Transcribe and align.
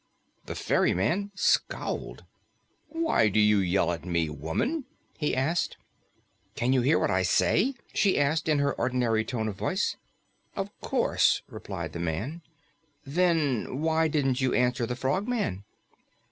The 0.47 0.55
ferryman 0.55 1.29
scowled. 1.35 2.25
"Why 2.89 3.29
do 3.29 3.39
you 3.39 3.59
yell 3.59 3.91
at 3.91 4.03
me, 4.03 4.31
woman?" 4.31 4.85
he 5.15 5.35
asked. 5.35 5.77
"Can 6.55 6.73
you 6.73 6.81
hear 6.81 6.97
what 6.97 7.11
I 7.11 7.21
say?" 7.21 7.75
asked 8.17 8.49
in 8.49 8.57
her 8.57 8.73
ordinary 8.73 9.23
tone 9.23 9.47
of 9.47 9.57
voice. 9.57 9.97
"Of 10.55 10.71
course," 10.81 11.43
replied 11.47 11.93
the 11.93 11.99
man. 11.99 12.41
"Then 13.05 13.79
why 13.81 14.07
didn't 14.07 14.41
you 14.41 14.55
answer 14.55 14.87
the 14.87 14.95
Frogman?" 14.95 15.65